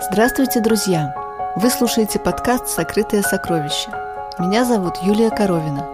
[0.00, 1.12] Здравствуйте, друзья!
[1.56, 3.90] Вы слушаете подкаст «Сокрытое сокровище».
[4.38, 5.84] Меня зовут Юлия Коровина.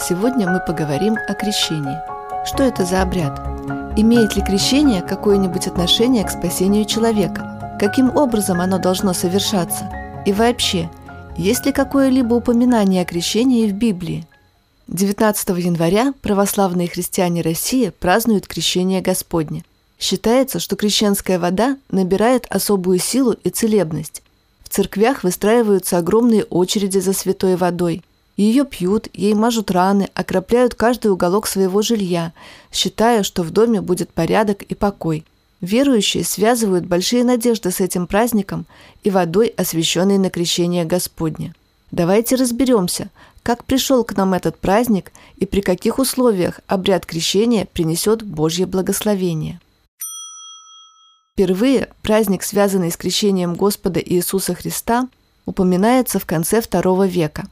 [0.00, 1.98] Сегодня мы поговорим о крещении.
[2.46, 3.38] Что это за обряд?
[3.94, 7.76] Имеет ли крещение какое-нибудь отношение к спасению человека?
[7.78, 9.92] Каким образом оно должно совершаться?
[10.24, 10.88] И вообще,
[11.36, 14.26] есть ли какое-либо упоминание о крещении в Библии?
[14.88, 19.62] 19 января православные христиане России празднуют крещение Господне–
[20.02, 24.24] Считается, что крещенская вода набирает особую силу и целебность.
[24.64, 28.02] В церквях выстраиваются огромные очереди за святой водой.
[28.36, 32.32] Ее пьют, ей мажут раны, окропляют каждый уголок своего жилья,
[32.72, 35.24] считая, что в доме будет порядок и покой.
[35.60, 38.66] Верующие связывают большие надежды с этим праздником
[39.04, 41.54] и водой, освященной на крещение Господне.
[41.92, 43.10] Давайте разберемся,
[43.44, 49.60] как пришел к нам этот праздник и при каких условиях обряд крещения принесет Божье благословение.
[51.34, 55.08] Впервые праздник, связанный с крещением Господа Иисуса Христа,
[55.46, 57.48] упоминается в конце II века.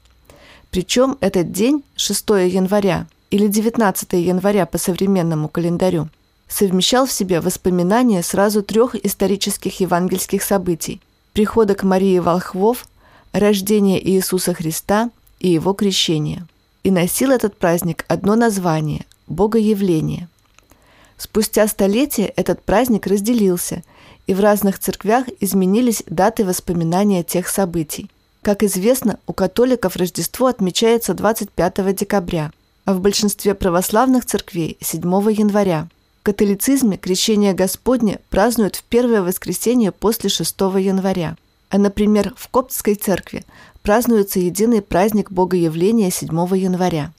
[0.71, 6.11] Причем этот день, 6 января или 19 января по современному календарю,
[6.47, 11.01] совмещал в себе воспоминания сразу трех исторических евангельских событий–
[11.33, 12.87] прихода к Марии Волхвов,
[13.33, 16.47] рождения Иисуса Христа и его крещения.
[16.85, 20.29] И носил этот праздник одно название– Богоявление–
[21.21, 23.83] Спустя столетия этот праздник разделился,
[24.27, 28.11] и в разных церквях изменились даты воспоминания тех событий.
[28.41, 32.53] Как известно, у католиков Рождество отмечается 25 декабря,
[32.87, 35.89] а в большинстве православных церквей– 7 января.
[36.21, 41.37] В католицизме крещение Господне празднуют в первое воскресенье после 6 января.
[41.69, 43.45] А, например, в Коптской церкви
[43.83, 47.13] празднуется единый праздник Богоявления 7 января.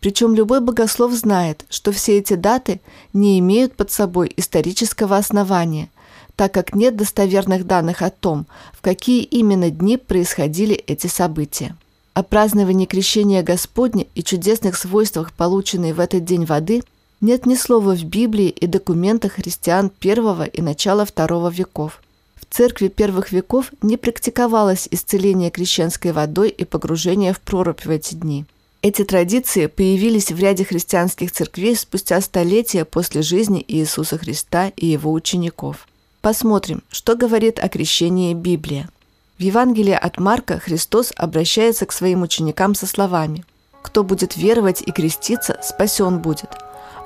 [0.00, 2.80] Причем любой богослов знает, что все эти даты
[3.12, 5.90] не имеют под собой исторического основания,
[6.36, 11.76] так как нет достоверных данных о том, в какие именно дни происходили эти события.
[12.14, 16.82] О праздновании крещения Господня и чудесных свойствах, полученной в этот день воды,
[17.20, 22.00] нет ни слова в Библии и документах христиан первого и начала второго веков.
[22.36, 28.14] В церкви первых веков не практиковалось исцеление крещенской водой и погружение в прорубь в эти
[28.14, 28.44] дни–
[28.80, 35.12] эти традиции появились в ряде христианских церквей спустя столетия после жизни Иисуса Христа и его
[35.12, 35.88] учеников.
[36.20, 38.88] Посмотрим, что говорит о крещении Библия.
[39.36, 43.44] В Евангелии от Марка Христос обращается к своим ученикам со словами
[43.82, 46.50] «Кто будет веровать и креститься, спасен будет,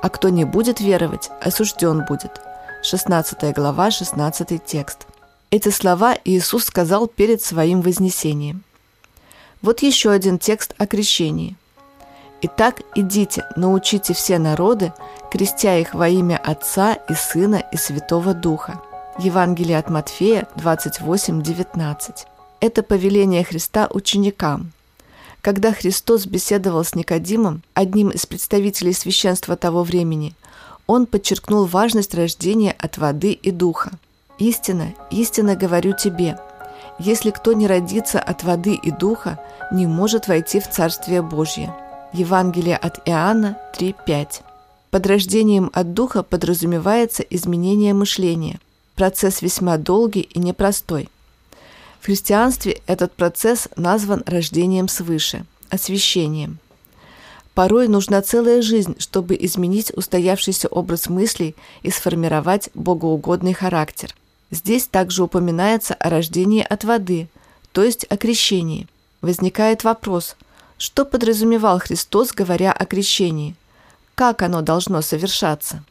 [0.01, 2.39] а кто не будет веровать, осужден будет».
[2.83, 5.07] 16 глава, 16 текст.
[5.49, 8.63] Эти слова Иисус сказал перед своим вознесением.
[9.61, 11.55] Вот еще один текст о крещении–
[12.45, 14.91] Итак, идите, научите все народы,
[15.31, 18.81] крестя их во имя Отца и Сына и Святого Духа.
[19.17, 22.27] Евангелие от Матфея 28:19.
[22.59, 24.73] Это повеление Христа ученикам.
[25.39, 30.35] Когда Христос беседовал с Никодимом, одним из представителей священства того времени,
[30.85, 33.91] он подчеркнул важность рождения от воды и духа.
[34.37, 36.37] «Истина, истинно говорю тебе,
[36.99, 39.39] если кто не родится от воды и духа,
[39.71, 41.73] не может войти в Царствие Божье».
[42.13, 44.41] Евангелие от Иоанна 3.5.
[44.91, 48.59] Под рождением от Духа подразумевается изменение мышления.
[48.93, 51.09] Процесс весьма долгий и непростой.
[51.99, 56.59] В христианстве этот процесс назван рождением свыше, освящением.
[57.55, 64.13] Порой нужна целая жизнь, чтобы изменить устоявшийся образ мыслей и сформировать богоугодный характер.
[64.51, 67.27] Здесь также упоминается о рождении от воды,
[67.71, 68.85] то есть о крещении.
[69.21, 70.35] Возникает вопрос–
[70.83, 73.55] что подразумевал Христос, говоря о крещении?
[74.15, 75.81] Как оно должно совершаться?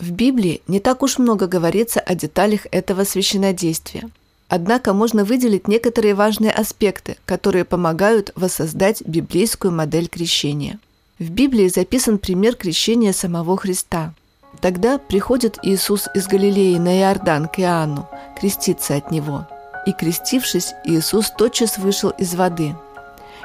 [0.00, 4.10] В Библии не так уж много говорится о деталях этого священнодействия.
[4.48, 10.80] Однако можно выделить некоторые важные аспекты, которые помогают воссоздать библейскую модель крещения.
[11.20, 14.14] В Библии записан пример крещения самого Христа.
[14.60, 18.08] Тогда приходит Иисус из Галилеи на Иордан к Иоанну,
[18.40, 19.46] креститься от него.
[19.86, 22.74] И крестившись, Иисус тотчас вышел из воды–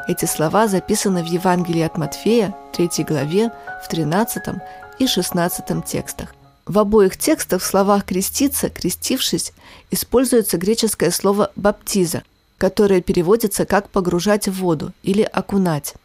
[0.08, 3.52] эти слова записаны в Евангелии от Матфея, 3 главе,
[3.84, 4.44] в 13
[5.00, 6.34] и 16 текстах.
[6.66, 9.54] В обоих текстах в словах «креститься», «крестившись»
[9.90, 12.24] используется греческое слово «баптиза»,
[12.58, 15.96] которое переводится как «погружать в воду» или «окунать».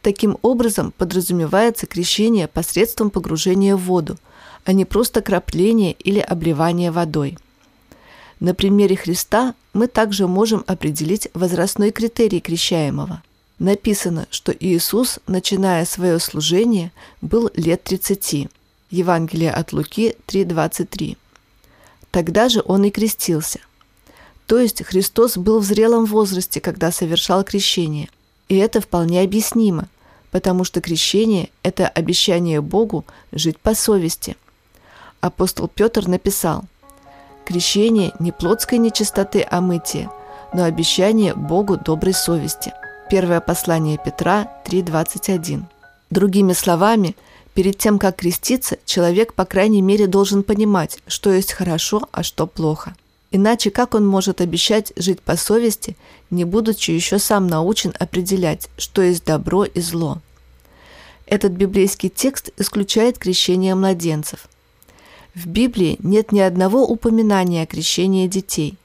[0.00, 4.18] Таким образом подразумевается крещение посредством погружения в воду,
[4.64, 7.38] а не просто крапление или обливание водой.
[8.44, 13.22] На примере Христа мы также можем определить возрастной критерий крещаемого.
[13.58, 16.92] Написано, что Иисус, начиная свое служение,
[17.22, 18.50] был лет 30.
[18.90, 21.16] Евангелие от Луки 3.23.
[22.10, 23.60] Тогда же он и крестился.
[24.44, 28.10] То есть Христос был в зрелом возрасте, когда совершал крещение.
[28.50, 29.88] И это вполне объяснимо,
[30.30, 34.36] потому что крещение– это обещание Богу жить по совести.
[35.22, 36.66] Апостол Петр написал
[37.46, 40.10] «Крещение не плотской нечистоты, а мытие,
[40.52, 42.72] но обещание Богу доброй совести».
[43.10, 45.64] Первое послание Петра 3.21.
[46.10, 47.16] Другими словами,
[47.52, 52.46] перед тем, как креститься, человек, по крайней мере, должен понимать, что есть хорошо, а что
[52.46, 52.94] плохо.
[53.30, 55.96] Иначе как он может обещать жить по совести,
[56.30, 60.20] не будучи еще сам научен определять, что есть добро и зло?
[61.26, 64.48] Этот библейский текст исключает крещение младенцев.
[65.34, 68.76] В Библии нет ни одного упоминания о крещении детей.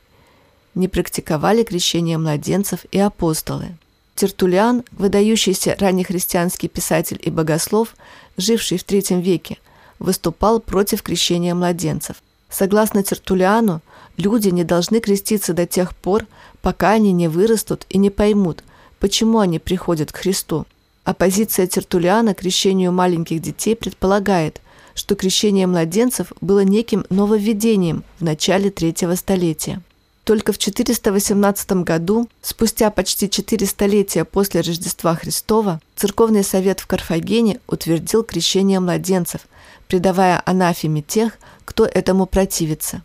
[0.74, 3.78] Не практиковали крещение младенцев и апостолы.
[4.16, 7.96] Тертулиан, выдающийся раннехристианский писатель и богослов,
[8.36, 9.60] живший в III веке,
[10.00, 12.18] выступал против крещения младенцев.
[12.50, 13.82] Согласно Тертулиану,
[14.18, 16.26] люди не должны креститься до тех пор,
[16.64, 18.64] пока они не вырастут и не поймут,
[19.00, 20.66] почему они приходят к Христу.
[21.04, 24.62] Оппозиция Тертулиана крещению маленьких детей предполагает,
[25.00, 29.82] что крещение младенцев было неким нововведением в начале третьего столетия.
[30.26, 37.62] Только в 418 году, спустя почти четыре столетия после Рождества Христова, Церковный совет в Карфагене
[37.66, 39.48] утвердил крещение младенцев,
[39.88, 43.02] предавая анафеме тех, кто этому противится.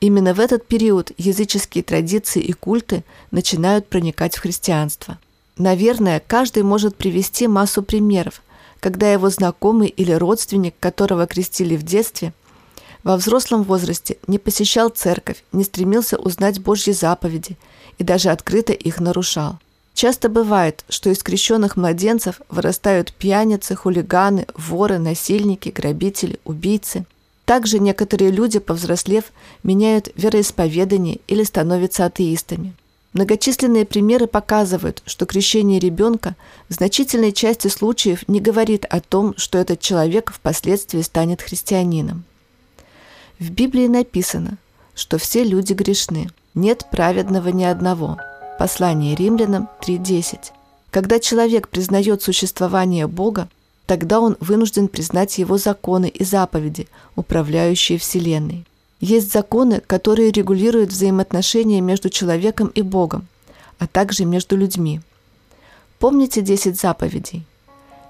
[0.00, 5.18] Именно в этот период языческие традиции и культы начинают проникать в христианство.
[5.56, 8.42] Наверное, каждый может привести массу примеров,
[8.80, 12.32] когда его знакомый или родственник, которого крестили в детстве–
[13.04, 17.56] во взрослом возрасте не посещал церковь, не стремился узнать Божьи заповеди
[17.96, 19.58] и даже открыто их нарушал.
[19.94, 27.04] Часто бывает, что из крещенных младенцев вырастают пьяницы, хулиганы, воры, насильники, грабители, убийцы.
[27.44, 29.24] Также некоторые люди, повзрослев,
[29.62, 32.74] меняют вероисповедание или становятся атеистами.
[33.18, 36.36] Многочисленные примеры показывают, что крещение ребенка
[36.68, 42.22] в значительной части случаев не говорит о том, что этот человек впоследствии станет христианином.
[43.40, 44.56] В Библии написано,
[44.94, 48.18] что все люди грешны, нет праведного ни одного.
[48.56, 50.52] Послание римлянам 3.10.
[50.92, 53.48] Когда человек признает существование Бога,
[53.86, 56.86] тогда он вынужден признать его законы и заповеди,
[57.16, 58.64] управляющие Вселенной.
[59.00, 63.28] Есть законы, которые регулируют взаимоотношения между человеком и Богом,
[63.78, 65.00] а также между людьми.
[65.98, 67.44] Помните 10 заповедей–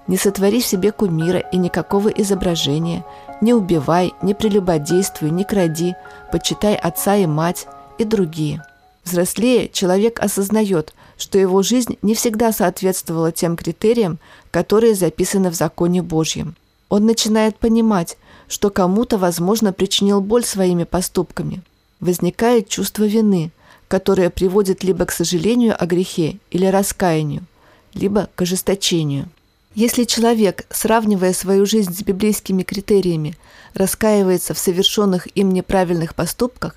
[0.09, 3.05] не сотвори себе кумира и никакого изображения,
[3.41, 5.95] не убивай, не прелюбодействуй, не кради,
[6.31, 7.67] почитай отца и мать
[7.99, 8.63] и другие.
[9.03, 14.17] Взрослее человек осознает, что его жизнь не всегда соответствовала тем критериям,
[14.49, 16.55] которые записаны в законе Божьем.
[16.89, 18.17] Он начинает понимать,
[18.49, 21.61] что кому-то, возможно, причинил боль своими поступками.
[22.01, 23.51] Возникает чувство вины,
[23.87, 27.43] которое приводит либо к сожалению о грехе или раскаянию,
[27.93, 29.29] либо к ожесточению.
[29.75, 33.37] Если человек, сравнивая свою жизнь с библейскими критериями,
[33.75, 36.75] раскаивается в совершенных им неправильных поступках,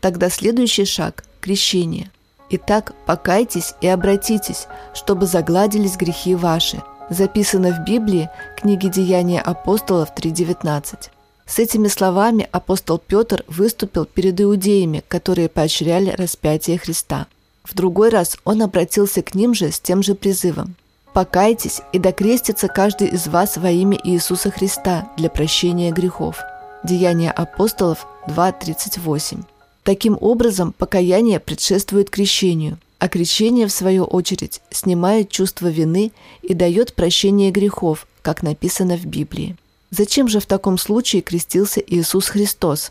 [0.00, 2.10] тогда следующий шаг– крещение.
[2.50, 6.82] Итак, покайтесь и обратитесь, чтобы загладились грехи ваши.
[7.08, 11.11] Записано в Библии, книге Деяния апостолов 3.19.
[11.46, 17.26] С этими словами апостол Петр выступил перед иудеями, которые поощряли распятие Христа.
[17.64, 20.74] В другой раз он обратился к ним же с тем же призывом.
[21.12, 26.38] Покайтесь и докрестится каждый из вас во имя Иисуса Христа для прощения грехов.
[26.84, 29.44] Деяния апостолов 2.38.
[29.82, 36.94] Таким образом, покаяние предшествует крещению, а крещение, в свою очередь, снимает чувство вины и дает
[36.94, 39.56] прощение грехов, как написано в Библии.
[39.92, 42.90] Зачем же в таком случае крестился Иисус Христос?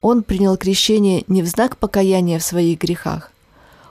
[0.00, 3.32] Он принял крещение не в знак покаяния в своих грехах,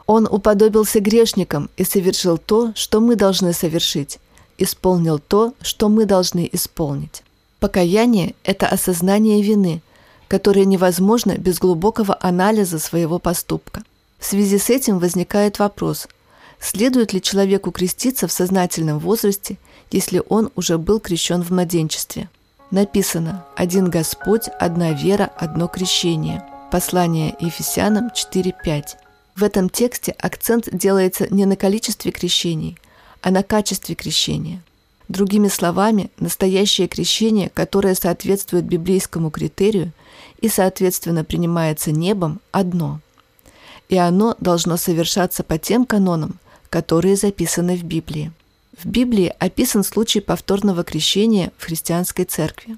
[0.08, 4.20] он уподобился грешникам и совершил то, что мы должны совершить,
[4.58, 7.24] исполнил то, что мы должны исполнить.
[7.60, 9.82] Покаяние– это осознание вины,
[10.30, 13.84] которое невозможно без глубокого анализа своего поступка.
[14.18, 16.08] В связи с этим возникает вопрос,
[16.60, 19.58] следует ли человеку креститься в сознательном возрасте,
[19.92, 22.30] если он уже был крещен в младенчестве.
[22.72, 26.44] Написано «Один Господь, одна вера, одно крещение».
[26.70, 28.98] Послание Ефесянам 4.5.
[29.36, 32.78] В этом тексте акцент делается не на количестве крещений,
[33.22, 34.62] а на качестве крещения.
[35.08, 39.94] Другими словами, настоящее крещение, которое соответствует библейскому критерию
[40.42, 43.00] и, соответственно, принимается небом, одно.
[43.88, 46.38] И оно должно совершаться по тем канонам,
[46.70, 48.32] которые записаны в Библии.
[48.78, 52.78] В Библии описан случай повторного крещения в христианской церкви.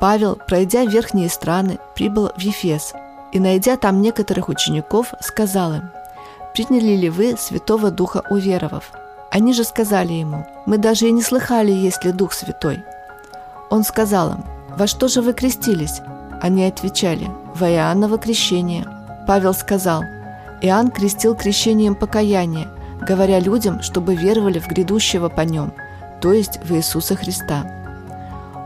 [0.00, 2.92] Павел, пройдя верхние страны, прибыл в Ефес
[3.32, 5.82] и, найдя там некоторых учеников, сказал им,
[6.54, 8.90] «Приняли ли вы Святого Духа уверовав?»
[9.30, 12.80] Они же сказали ему, «Мы даже и не слыхали, есть ли Дух Святой».
[13.70, 14.44] Он сказал им,
[14.76, 16.00] «Во что же вы крестились?»
[16.42, 18.86] Они отвечали, «Во Иоанново крещение».
[19.26, 20.02] Павел сказал,
[20.62, 22.70] «Иоанн крестил крещением покаяния,
[23.06, 25.72] говоря людям, чтобы веровали в грядущего по нем,
[26.20, 27.82] то есть в Иисуса Христа».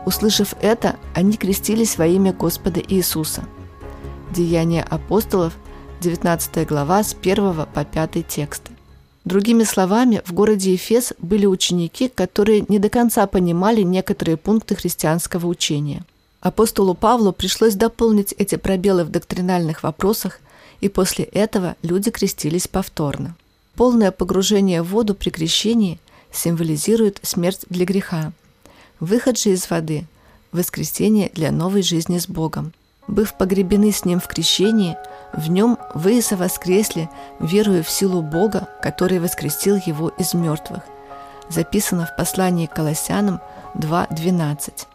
[0.05, 3.43] Услышав это, они крестились во имя Господа Иисуса.
[4.33, 5.53] Деяния апостолов,
[5.99, 8.71] 19 глава, с 1 по 5 тексты.
[9.25, 15.47] Другими словами, в городе Ефес были ученики, которые не до конца понимали некоторые пункты христианского
[15.47, 16.05] учения.
[16.39, 20.39] Апостолу Павлу пришлось дополнить эти пробелы в доктринальных вопросах,
[20.81, 23.35] и после этого люди крестились повторно.
[23.75, 25.99] Полное погружение в воду при крещении
[26.31, 28.31] символизирует смерть для греха,
[28.99, 30.05] выход же из воды–
[30.51, 32.73] воскресение для новой жизни с Богом.
[33.07, 34.97] Быв погребены с Ним в крещении–
[35.33, 40.81] в нем вы воскресли, веруя в силу Бога, который воскресил его из мертвых.
[41.49, 43.41] Записано в послании к Колоссянам
[43.75, 44.85] 2.12.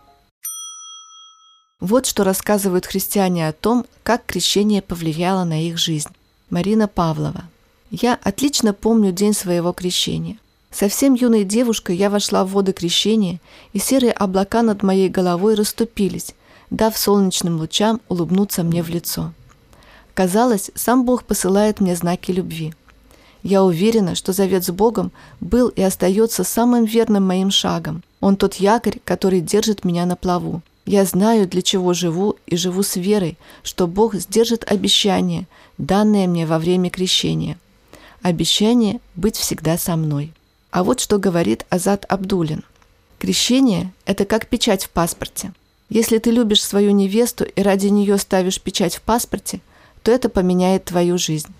[1.82, 6.10] Вот что рассказывают христиане о том, как крещение повлияло на их жизнь.
[6.48, 7.42] Марина Павлова.
[7.90, 10.38] Я отлично помню день своего крещения.
[10.70, 13.40] Совсем юной девушкой я вошла в воды крещения,
[13.72, 16.36] и серые облака над моей головой расступились,
[16.70, 19.32] дав солнечным лучам улыбнуться мне в лицо.
[20.14, 22.74] Казалось, сам Бог посылает мне знаки любви.
[23.42, 25.10] Я уверена, что завет с Богом
[25.40, 28.04] был и остается самым верным моим шагом.
[28.20, 30.62] Он тот якорь, который держит меня на плаву.
[30.84, 35.46] Я знаю, для чего живу, и живу с верой, что Бог сдержит обещание,
[35.78, 37.58] данное мне во время крещения.
[38.20, 40.32] Обещание быть всегда со мной.
[40.70, 42.64] А вот что говорит Азат Абдулин.
[43.18, 45.52] Крещение– это как печать в паспорте.
[45.88, 49.60] Если ты любишь свою невесту и ради нее ставишь печать в паспорте–
[50.02, 51.52] то это поменяет твою жизнь.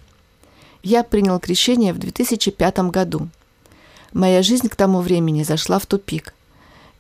[0.83, 3.29] Я принял крещение в 2005 году.
[4.13, 6.35] Моя жизнь к тому времени зашла в тупик.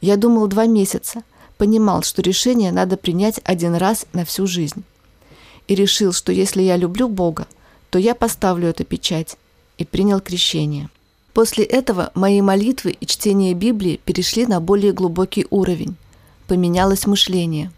[0.00, 1.22] Я думал два месяца,
[1.62, 4.82] понимал, что решение надо принять один раз на всю жизнь.
[5.68, 7.46] И решил, что если я люблю Бога,
[7.90, 9.36] то я поставлю эту печать,
[9.78, 10.88] и принял крещение.
[11.34, 15.94] После этого мои молитвы и чтение Библии перешли на более глубокий уровень.
[16.48, 17.70] Поменялось мышление.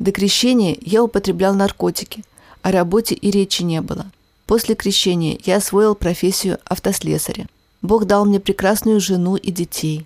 [0.00, 2.24] До крещения я употреблял наркотики–
[2.66, 4.06] о работе и речи не было.
[4.44, 7.46] После крещения я освоил профессию автослесаря.
[7.80, 10.04] Бог дал мне прекрасную жену и детей.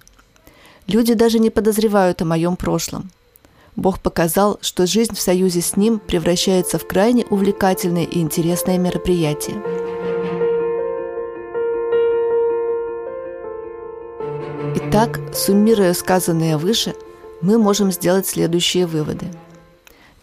[0.86, 3.10] Люди даже не подозревают о моем прошлом.
[3.76, 9.62] Бог показал, что жизнь в союзе с Ним превращается в крайне увлекательное и интересное мероприятие.
[14.76, 16.94] Итак, суммируя сказанное выше,
[17.40, 19.26] мы можем сделать следующие выводы–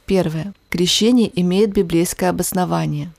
[0.07, 0.53] Первое.
[0.69, 3.11] Крещение имеет библейское обоснование.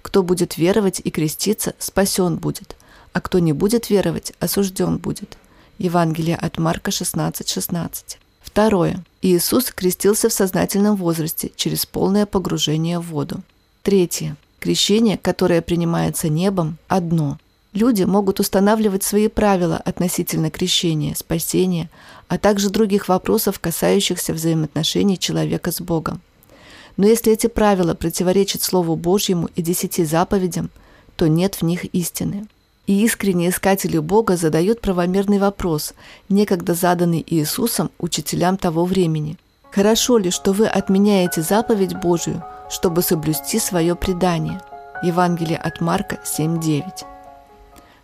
[0.00, 2.76] Кто будет веровать и креститься, спасен будет,
[3.12, 5.36] а кто не будет веровать, осужден будет.
[5.80, 7.54] Евангелие от Марка 16:16.
[7.54, 8.18] 16.
[8.42, 9.02] Второе.
[9.22, 13.40] Иисус крестился в сознательном возрасте через полное погружение в воду.
[13.82, 14.36] Третье.
[14.58, 17.38] Крещение, которое принимается небом, одно.
[17.72, 21.88] Люди могут устанавливать свои правила относительно крещения, спасения,
[22.28, 26.20] а также других вопросов, касающихся взаимоотношений человека с Богом.
[26.98, 30.68] Но если эти правила противоречат Слову Божьему и десяти заповедям,
[31.16, 32.48] то нет в них истины.
[32.90, 35.94] И искренние искатели Бога задают правомерный вопрос,
[36.28, 39.36] некогда заданный Иисусом учителям того времени.
[39.70, 44.60] «Хорошо ли, что вы отменяете заповедь Божию, чтобы соблюсти свое предание?»
[45.04, 47.04] Евангелие от Марка 7.9.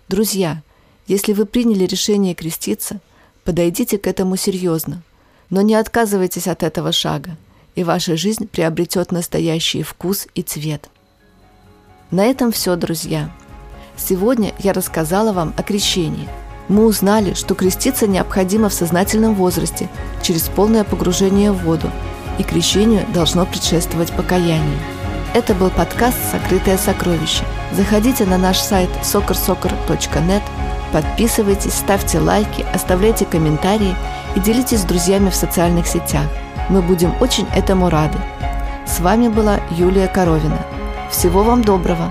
[0.08, 0.62] Друзья,
[1.08, 3.00] если вы приняли решение креститься–
[3.46, 5.02] Подойдите к этому серьезно,
[5.50, 7.36] но не отказывайтесь от этого шага,
[7.76, 10.90] и ваша жизнь приобретет настоящий вкус и цвет.
[12.10, 13.32] На этом все, друзья.
[13.96, 16.28] Сегодня я рассказала вам о крещении.
[16.68, 19.88] Мы узнали, что креститься необходимо в сознательном возрасте,
[20.22, 21.90] через полное погружение в воду,
[22.38, 24.78] и крещению должно предшествовать покаяние.
[25.34, 27.44] Это был подкаст «Сокрытое сокровище».
[27.72, 30.42] Заходите на наш сайт soccersoccer.net–
[30.92, 33.94] Подписывайтесь, ставьте лайки, оставляйте комментарии
[34.34, 36.26] и делитесь с друзьями в социальных сетях.
[36.70, 38.18] Мы будем очень этому рады.
[38.86, 40.58] С вами была Юлия Коровина.
[41.10, 42.10] Всего вам доброго.